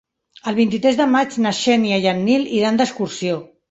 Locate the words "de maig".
1.03-1.39